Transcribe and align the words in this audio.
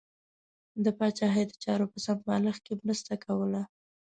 د 0.83 0.85
پاچاهۍ 0.97 1.43
د 1.47 1.53
چارو 1.63 1.85
په 1.93 1.97
سمبالښت 2.05 2.61
کې 2.65 2.73
مرسته 2.85 3.13
کوله. 3.25 3.61